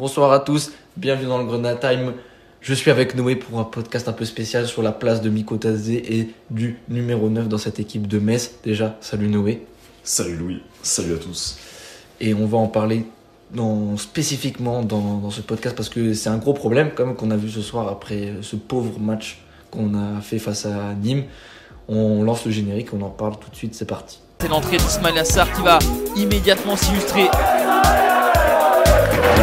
[0.00, 2.14] Bonsoir à tous, bienvenue dans le Grenade Time.
[2.62, 5.58] Je suis avec Noé pour un podcast un peu spécial sur la place de Miko
[5.58, 8.52] Tazé et du numéro 9 dans cette équipe de Metz.
[8.64, 9.66] Déjà, salut Noé.
[10.02, 11.58] Salut Louis, salut à tous.
[12.18, 13.04] Et on va en parler
[13.54, 17.36] dans, spécifiquement dans, dans ce podcast parce que c'est un gros problème comme qu'on a
[17.36, 21.24] vu ce soir après ce pauvre match qu'on a fait face à Nîmes.
[21.88, 24.20] On lance le générique, on en parle tout de suite, c'est parti.
[24.38, 25.78] C'est l'entrée d'Ismail Assar qui va
[26.16, 27.28] immédiatement s'illustrer.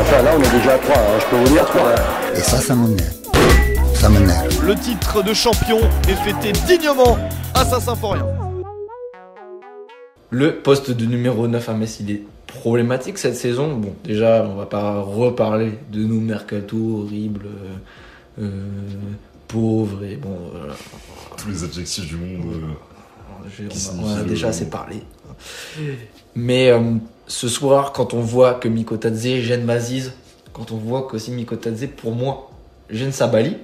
[0.02, 1.82] Enfin, là, on est déjà à 3, je peux vous dire 3.
[2.36, 3.14] Et ça, ça m'énerve.
[3.93, 4.65] Ça m'énerve.
[4.65, 7.18] Le titre de champion est fêté dignement
[7.54, 8.25] à Saint-Symphorien.
[10.29, 13.75] Le poste de numéro 9 à Metz, il est problématique cette saison.
[13.78, 17.45] Bon, déjà, on va pas reparler de nos mercato horribles,
[18.39, 18.50] euh, euh,
[19.48, 20.37] pauvres et bon.
[20.54, 20.73] voilà.
[21.37, 22.45] Tous les adjectifs du monde.
[23.59, 23.70] euh,
[24.01, 25.01] on, a, on a déjà assez parlé.
[26.36, 26.82] Mais euh,
[27.27, 30.13] ce soir, quand on voit que Mikotadze gêne Maziz,
[30.54, 32.50] quand on voit qu'aussi Mikotadze, pour moi,
[32.89, 33.58] gêne Sabali.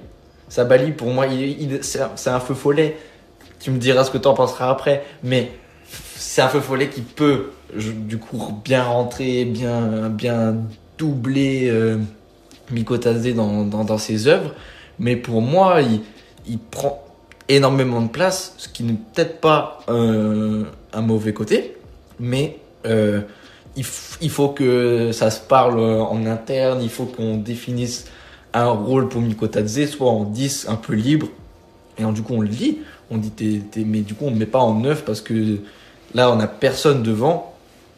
[0.48, 2.96] Sabali, pour moi, il, c'est un- feu follet.
[3.58, 5.50] Tu me diras ce que tu en penseras après, mais
[6.16, 10.56] c'est un feu follet qui peut, du coup, bien rentrer, bien, bien
[10.98, 11.96] doubler euh,
[12.70, 14.54] Mikotadze dans, dans, ses œuvres.
[14.98, 16.02] Mais pour moi, il,
[16.46, 17.02] il prend
[17.48, 21.76] énormément de place, ce qui n'est peut-être pas euh, un mauvais côté,
[22.20, 23.22] mais euh,
[23.76, 28.06] il, faut que ça se parle en interne, il faut qu'on définisse
[28.52, 31.26] un rôle pour Mikotadze, soit en 10, un peu libre,
[31.98, 32.78] et du coup on le dit,
[33.10, 33.32] on dit
[33.76, 35.58] mais du coup on ne met pas en 9 parce que
[36.14, 37.54] là on a personne devant,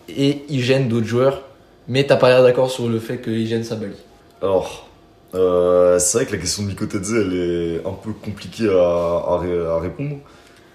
[0.09, 1.43] et il gêne d'autres joueurs,
[1.89, 3.97] mais t'as pas l'air d'accord sur le fait qu'il gêne Sabali.
[4.43, 4.89] Alors,
[5.35, 10.17] euh, c'est vrai que la question de Mikotadze, elle est un peu compliquée à répondre.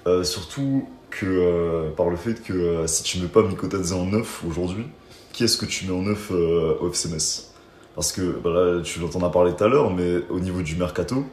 [0.07, 4.05] Euh, surtout que euh, par le fait que euh, si tu mets pas Mikotadze en
[4.05, 4.85] 9 aujourd'hui,
[5.31, 7.53] qui est-ce que tu mets en 9 euh, au FC Metz
[7.93, 11.23] Parce que bah tu t'en as parlé tout à l'heure, mais au niveau du mercato,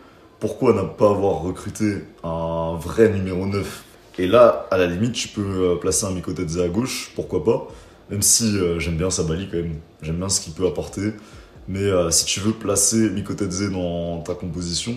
[0.41, 3.85] pourquoi ne pas avoir recruté un vrai numéro 9
[4.19, 7.69] Et là, à la limite, tu peux euh, placer un Mikotadze à gauche, pourquoi pas?
[8.11, 11.13] Même si euh, j'aime bien Sabali quand même, j'aime bien ce qu'il peut apporter.
[11.67, 14.97] Mais euh, si tu veux placer Mikotadze dans ta composition,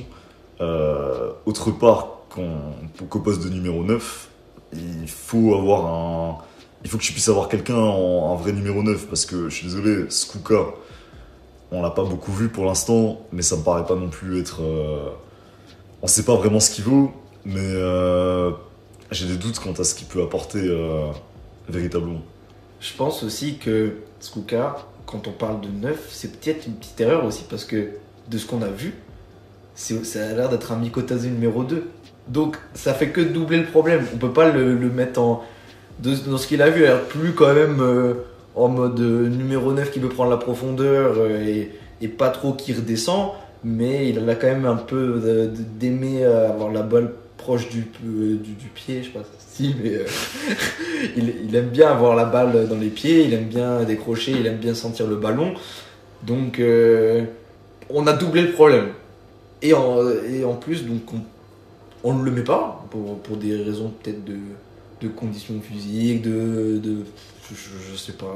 [0.61, 4.29] euh, autre part qu'au poste de numéro 9,
[4.73, 6.37] il faut avoir un.
[6.83, 9.55] Il faut que tu puisses avoir quelqu'un en un vrai numéro 9 parce que je
[9.55, 10.65] suis désolé, Skuka,
[11.71, 14.61] on l'a pas beaucoup vu pour l'instant, mais ça me paraît pas non plus être.
[14.63, 15.09] euh,
[16.01, 17.11] On sait pas vraiment ce qu'il vaut,
[17.45, 18.51] mais euh,
[19.11, 21.11] j'ai des doutes quant à ce qu'il peut apporter euh,
[21.69, 22.21] véritablement.
[22.79, 27.25] Je pense aussi que Skuka, quand on parle de neuf, c'est peut-être une petite erreur
[27.25, 27.89] aussi parce que
[28.27, 28.95] de ce qu'on a vu,
[29.75, 31.87] ça a l'air d'être un Mikotadze numéro 2.
[32.27, 34.05] Donc ça fait que doubler le problème.
[34.13, 35.43] On peut pas le, mettre en.
[36.01, 38.13] dans ce qu'il a vu, plus quand même euh,
[38.55, 41.65] en mode euh, numéro 9 qui veut prendre la profondeur euh,
[42.01, 43.31] et, pas trop qui redescend,
[43.63, 45.21] mais il a quand même un peu
[45.79, 49.99] d'aimer avoir la balle proche du, du, pied, je sais pas si, mais.
[51.15, 54.57] il, aime bien avoir la balle dans les pieds, il aime bien décrocher, il aime
[54.57, 55.53] bien sentir le ballon.
[56.23, 56.59] Donc,
[57.89, 58.87] on a doublé le problème.
[59.61, 61.21] Et en, et en plus, donc, on
[62.05, 66.79] ne le met pas, pour, des raisons peut-être de, conditions physiques, de.
[66.81, 67.03] de
[67.51, 67.55] je,
[67.91, 68.33] je- sais pas,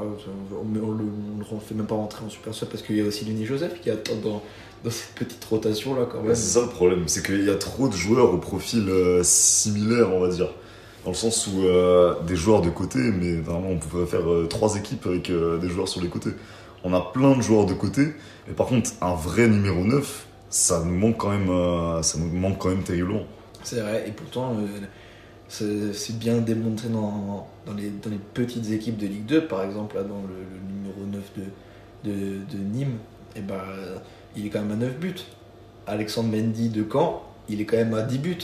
[0.51, 1.03] on, on le,
[1.51, 3.79] on fait même pas rentrer en super sub parce qu'il y a aussi Lenny Joseph
[3.81, 4.41] qui attend dans,
[4.89, 6.35] cette petite rotation là quand même.
[6.35, 10.13] C'est ça le problème, c'est qu'il y a trop de joueurs au profil euh, similaire,
[10.13, 10.49] on va dire.
[11.05, 14.47] Dans le sens où euh, des joueurs de côté, mais vraiment on pourrait faire euh,
[14.47, 16.31] trois équipes avec des joueurs sur les côtés.
[16.83, 18.07] On a plein de joueurs de côté,
[18.47, 22.59] mais par contre un vrai numéro 9, ça nous manque quand même, ça nous manque
[22.59, 23.23] quand même terriblement.
[23.65, 24.55] C'est vrai, et pourtant,
[25.59, 29.63] euh, c'est bien démontré dans, dans, les, dans les petites équipes de Ligue 2, par
[29.63, 31.21] exemple, là, dans le, numéro 9
[32.05, 32.97] de, de, Nîmes,
[33.35, 33.97] et ben, euh,
[34.37, 35.15] il est quand même à 9 buts.
[35.87, 38.37] Alexandre Mendy de Caen, il est quand même à 10 buts.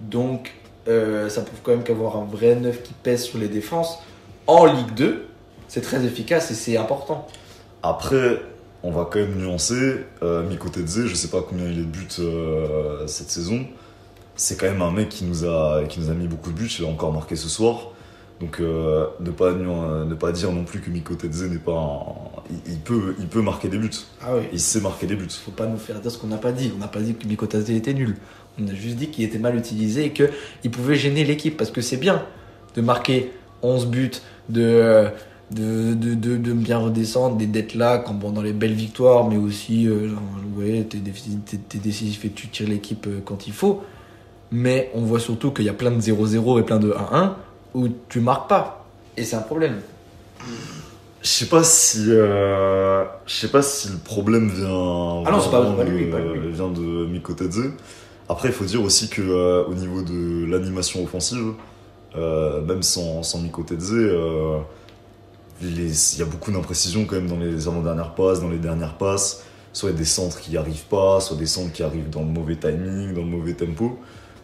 [0.00, 0.52] Donc,
[0.88, 3.98] euh, ça prouve quand même qu'avoir un vrai 9 qui pèse sur les défenses
[4.46, 5.26] en Ligue 2,
[5.68, 7.26] c'est très efficace et c'est important.
[7.82, 8.40] Après,
[8.82, 10.04] on va quand même nuancer.
[10.22, 13.66] Euh, Miko Tedze, je sais pas combien il est de buts euh, cette saison.
[14.36, 16.70] C'est quand même un mec qui nous, a, qui nous a mis beaucoup de buts.
[16.78, 17.90] Il a encore marqué ce soir.
[18.40, 21.72] Donc, euh, ne, pas, nu- ne pas dire non plus que Miko Tedze n'est pas
[21.72, 23.90] un- il, il peut, il peut marquer des buts.
[24.20, 24.42] Ah oui.
[24.52, 25.28] Il sait marquer des buts.
[25.30, 26.72] faut pas nous faire dire ce qu'on n'a pas dit.
[26.74, 28.16] On n'a pas dit que Mikotadze était nul.
[28.60, 31.56] On a juste dit qu'il était mal utilisé et qu'il pouvait gêner l'équipe.
[31.56, 32.24] Parce que c'est bien
[32.74, 33.30] de marquer
[33.62, 34.10] 11 buts,
[34.48, 35.06] de,
[35.52, 39.28] de, de, de, de bien redescendre, des d'être là quand, bon, dans les belles victoires,
[39.28, 40.10] mais aussi, euh,
[40.58, 40.98] ouais, t'es
[41.78, 43.82] décisif, et tu tires l'équipe euh, quand il faut.
[44.56, 47.32] Mais on voit surtout qu'il y a plein de 0-0 et plein de 1-1
[47.74, 48.86] où tu marques pas.
[49.16, 49.80] Et c'est un problème.
[51.22, 54.68] Je sais pas si euh, je sais pas si le problème vient
[55.26, 56.52] Ah non, c'est pas- vraiment pas lui, de, pas lui.
[56.52, 57.70] vient de Mikotadze.
[58.28, 61.54] Après, il faut dire aussi que euh, au niveau de l'animation offensive,
[62.16, 63.92] euh, même sans sans Mikotadze,
[65.62, 69.42] il y a beaucoup d'imprécisions quand même dans les avant-dernières passes, dans les dernières passes.
[69.72, 72.10] Soit il y a des centres qui n'y arrivent pas, soit des centres qui arrivent
[72.10, 73.98] dans le mauvais timing, dans le mauvais tempo.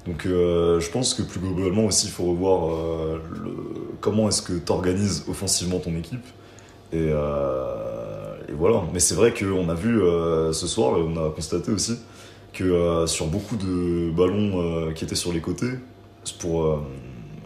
[0.06, 3.22] Donc euh, je pense que plus globalement aussi, il faut revoir euh,
[4.00, 6.24] comment est-ce que tu organises offensivement ton équipe.
[6.92, 8.82] Et, euh, et voilà.
[8.92, 10.00] Mais c'est vrai qu'on a vu
[10.52, 11.98] ce soir, et on a constaté aussi,
[12.52, 15.70] que sur beaucoup de ballons qui étaient sur les côtés,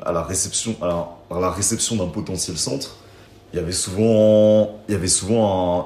[0.03, 0.77] à la réception,
[1.97, 2.97] d'un potentiel centre,
[3.53, 4.81] il y avait souvent,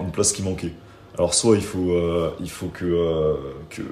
[0.01, 0.73] une place qui manquait.
[1.19, 3.35] Alors soit il faut, euh, il faut que, euh,
[3.71, 3.83] que,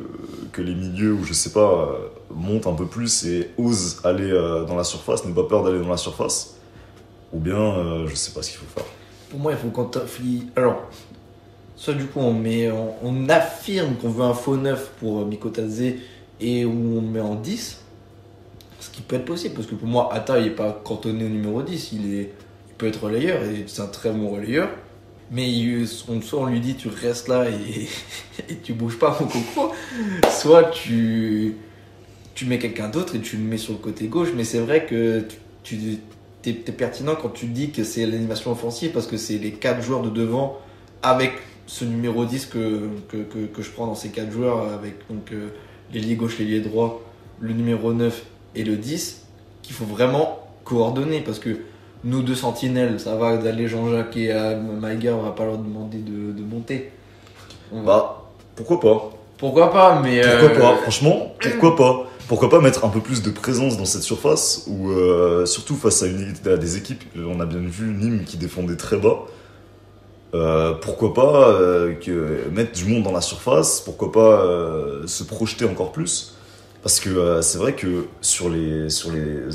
[0.53, 4.31] que les milieux, ou je sais pas, euh, montent un peu plus et osent aller
[4.31, 6.57] euh, dans la surface, n'aient pas peur d'aller dans la surface,
[7.33, 8.89] ou bien je sais pas ce qu'il faut faire.
[9.29, 9.91] Pour moi, il faut qu'on.
[10.55, 10.83] Alors,
[11.75, 15.95] soit du coup, on, met, on, affirme qu'on veut un faux neuf pour Mikotadze
[16.41, 17.83] et où on met en 10.
[18.79, 21.29] Ce qui peut être possible, parce que pour moi, Atta, il n'est pas cantonné au
[21.29, 21.91] numéro 10.
[21.93, 22.33] Il, est,
[22.69, 24.69] il peut être relayeur, et c'est un très bon relayeur.
[25.31, 25.51] Mais
[26.09, 27.89] on, soit on lui dit tu restes là et,
[28.49, 29.73] et tu bouges pas mon coco,
[30.31, 31.57] soit tu,
[32.35, 34.29] tu mets quelqu'un d'autre et tu le mets sur le côté gauche.
[34.37, 35.25] Mais c'est vrai que
[35.63, 35.99] tu, tu
[36.55, 40.03] t'es pertinent quand tu dis que c'est l'animation offensive parce que c'est les quatre joueurs
[40.03, 40.59] de devant
[41.03, 41.33] avec
[41.67, 45.33] ce numéro 10 que, que, que, que je prends dans ces quatre joueurs avec donc
[45.33, 45.49] euh,
[45.93, 47.03] l'ailier gauche, l'ailier droit,
[47.41, 48.25] le numéro 9
[48.55, 49.27] et le 10
[49.63, 51.59] qu'il faut vraiment coordonner parce que
[52.07, 55.99] nous deux sentinelles, ça va d'aller Jean-Jacques et à Maïga, on va pas leur demander
[55.99, 56.91] de, de monter.
[57.73, 58.23] On va- Bah,
[58.55, 59.11] pourquoi pas?
[59.39, 62.07] Pourquoi pas, mais Pourquoi euh, pas Franchement, pourquoi pas?
[62.29, 66.03] Pourquoi pas mettre un peu plus de présence dans cette surface ou euh, surtout face
[66.03, 69.27] à, une, à des équipes, on a bien vu Nîmes qui défendait très bas.
[70.35, 73.81] Euh, pourquoi pas euh, que mettre du monde dans la surface?
[73.81, 76.36] Pourquoi pas euh, se projeter encore plus?
[76.87, 78.87] Parce que euh, c'est vrai que sur les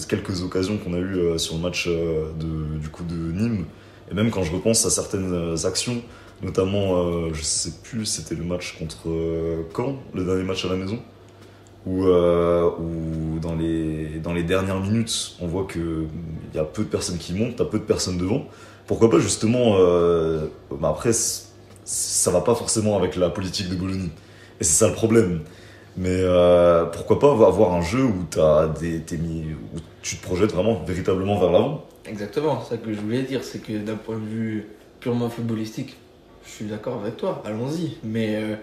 [0.10, 3.64] quelques occasions qu'on a eues euh, sur le match euh, de, du coup de Nîmes
[4.12, 6.02] et même quand je repense à certaines actions,
[6.44, 9.08] notamment je sais plus c'était le match contre
[9.74, 11.00] Caen, le dernier match à la maison
[11.86, 12.04] où,
[13.42, 16.10] dans, les, dernières minutes, on voit qu'il
[16.54, 18.46] y a peu de personnes qui montent, t'as peu de personnes devant.
[18.88, 19.78] Pourquoi pas justement,
[20.70, 24.10] bah après, ça va pas forcément avec la politique de Bologna.
[24.60, 25.40] Et c'est ça le problème.
[25.98, 29.46] Mais euh, pourquoi pas avoir un jeu où, t'as des, mis,
[29.76, 31.86] où tu te projettes vraiment véritablement vers l'avant?
[32.06, 34.68] Exactement, c'est ça que je voulais dire, c'est que d'un point de vue
[35.00, 35.98] purement footballistique,
[36.46, 37.98] je suis d'accord avec toi, allons-y.
[38.04, 38.56] Mais euh,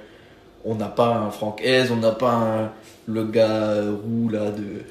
[0.64, 2.72] on n'a pas un Franck Hez, on n'a pas
[3.06, 3.74] le gars
[4.04, 4.82] roux là de.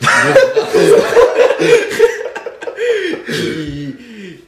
[3.27, 3.95] qui,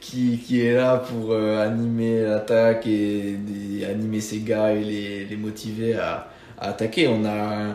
[0.00, 5.24] qui, qui est là pour euh, animer l'attaque et des- animer ses gars et les,
[5.24, 6.28] les motiver à,
[6.60, 7.08] attaquer.
[7.08, 7.74] On a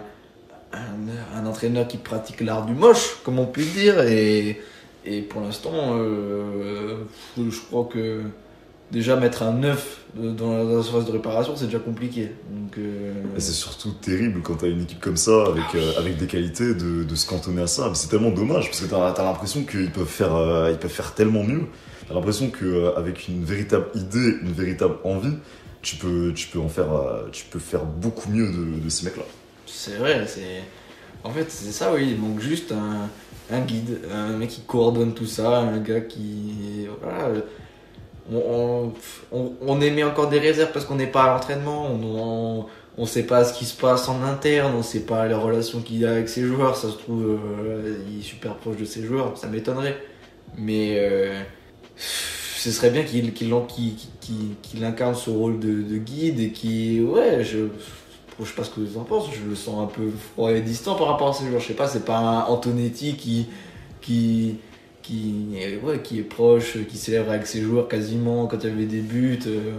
[0.73, 4.61] un, entraîneur qui pratique l'art du moche, comme on peut dire, et.
[5.07, 6.95] Et pour l'instant, euh,
[7.37, 8.21] je crois que
[8.91, 12.31] déjà mettre un 9 dans la surface de réparation, c'est déjà compliqué.
[12.49, 16.25] Donc, euh, c'est surtout terrible quand t'as une équipe comme ça, avec, euh, avec des
[16.25, 17.91] qualités, de, se cantonner à ça.
[17.93, 21.43] C'est tellement dommage, parce que t'as as, l'impression qu'ils peuvent, faire, ils peuvent faire tellement
[21.43, 21.65] mieux.
[22.07, 25.35] T'as l'impression qu'avec une véritable idée, une véritable envie,
[25.85, 29.23] tu peux, tu peux en faire, euh, tu peux faire beaucoup mieux de, ces mecs-là.
[29.67, 30.63] c'est vrai, c'est.
[31.23, 32.09] En fait, c'est ça, oui.
[32.11, 32.73] Il manque juste
[33.51, 36.87] un, guide, un mec qui coordonne tout ça, un gars qui.
[37.01, 37.29] Voilà.
[38.33, 38.91] On,
[39.31, 42.65] on, on- émet encore des réserves parce qu'on n'est pas à l'entraînement, on,
[42.97, 46.03] on, sait pas ce qui se passe en interne, on sait pas les relations qu'il
[46.07, 46.75] a avec ses joueurs.
[46.75, 50.01] Ça se trouve, euh, il est super proche de ses joueurs, ça m'étonnerait.
[50.57, 51.39] Mais euh,
[52.65, 57.67] ce serait bien qu'il incarne ce rôle de, de guide et qui, ouais, je,
[58.39, 60.61] je sais pas ce que vous en pensez, je le sens un peu froid et
[60.61, 61.61] distant par rapport à ces joueurs.
[61.61, 63.47] Je sais pas, c'est pas un Antonetti qui,
[64.01, 64.57] qui,
[65.03, 68.73] qui, est- ouais, qui est proche, qui célèbre avec ses joueurs quasiment quand il y
[68.73, 69.39] avait des buts.
[69.47, 69.73] euh,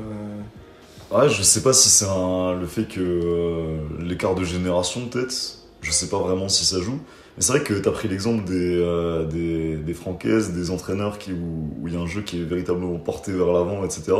[1.11, 5.35] Ouais, je sais pas si c'est le fait que euh, l'écart de génération, peut-être.
[5.81, 7.01] Je sais pas vraiment si ça joue.
[7.37, 9.95] Mais c'est vrai que t'as pris l'exemple des, euh, des, des
[10.53, 13.85] des entraîneurs qui, où il y a un jeu qui est véritablement porté vers l'avant,
[13.85, 14.13] etc.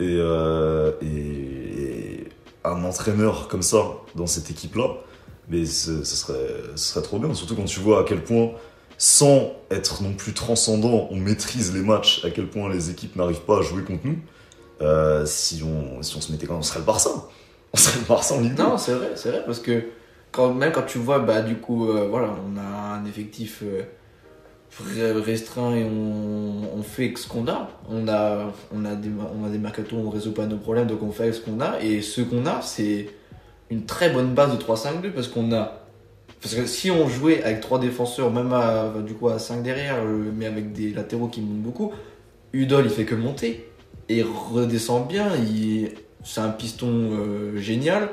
[0.00, 2.24] Et, euh, et,
[2.64, 4.88] un entraîneur comme ça, dans cette équipe-là,
[5.48, 7.34] mais ce serait, ce serait trop bien.
[7.34, 8.52] Surtout quand tu vois à quel point,
[8.96, 13.42] sans être non plus transcendant, on maîtrise les matchs, à quel point les équipes n'arrivent
[13.42, 14.18] pas à jouer contre nous.
[14.80, 17.10] Euh, si, on, si on se mettait quand on serait le Barça.
[17.72, 18.62] On serait le Barça en Ligue 2.
[18.62, 19.84] Non, c'est vrai, c'est vrai, parce que
[20.34, 22.62] quand, même quand tu vois, bah, du coup, euh, voilà, on a
[22.98, 23.62] un effectif.
[23.62, 23.82] euh,
[24.82, 27.70] re- restreint et on, on fait ce qu'on a.
[27.90, 29.10] On a, on a des,
[29.40, 31.80] on a des mercatos, on résout pas nos problèmes, donc on fait ce qu'on a.
[31.82, 33.08] Et ce qu'on a, c'est
[33.70, 35.80] une très bonne base de 3-5-2 parce qu'on a.
[36.42, 39.96] Parce que si on jouait avec trois défenseurs, même à, du coup à 5 derrière,
[40.04, 41.92] euh, mais avec des latéraux qui montent beaucoup,
[42.52, 43.66] Udol il fait que monter
[44.08, 45.28] et redescend bien.
[46.24, 47.10] C'est un piston
[47.56, 48.08] génial.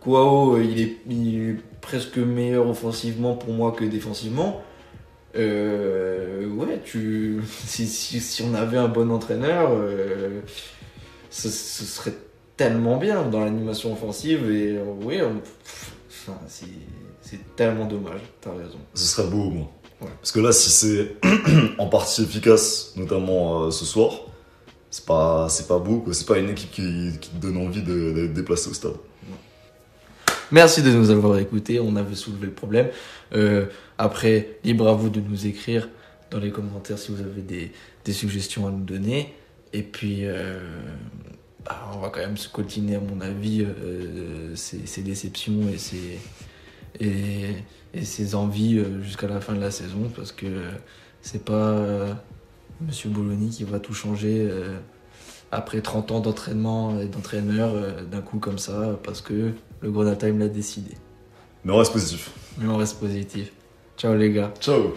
[0.00, 4.62] Kwao, euh, il est, il est presque meilleur offensivement pour moi que défensivement.
[5.36, 10.40] Euh, ouais, tu, si, si, si on avait un bon entraîneur, euh,
[11.30, 12.14] ce, ce serait
[12.56, 14.50] tellement bien dans l'animation offensive.
[14.50, 15.30] Et euh,
[16.08, 16.66] enfin, c'est,
[17.56, 18.78] tellement dommage, t'as raison.
[18.94, 19.68] Ce serait beau au moins.
[20.00, 20.08] Ouais.
[20.20, 21.16] Parce que là, si c'est
[21.78, 24.12] en partie efficace, notamment ce soir,
[24.90, 26.04] c'est pas, pas beau.
[26.12, 28.94] C'est pas une équipe qui, qui te donne envie de- d'être déplacé au stade.
[30.50, 32.88] Merci de nous avoir écoutés, on avait soulevé le problème.
[33.34, 33.66] Euh,
[33.98, 35.90] après, libre à vous de nous écrire
[36.30, 39.34] dans les commentaires si vous avez des, suggestions à nous donner.
[39.74, 40.58] Et puis, euh,
[41.66, 46.18] bah, on va quand même se coltiner, à mon avis, euh, ces, déceptions et ces,
[46.98, 50.46] et, ces envies jusqu'à la fin de la saison parce que
[51.20, 51.76] c'est pas
[52.80, 54.48] Monsieur Bologna qui va tout changer.
[55.50, 60.18] Après 30 ans d'entraînement et d'entraîneur euh, d'un coup comme ça parce que le Grenade
[60.18, 60.92] Time l'a décidé.
[61.64, 62.30] Mais on reste positif.
[62.58, 63.52] Mais on reste positif.
[63.96, 64.52] Ciao les gars.
[64.60, 64.94] Ciao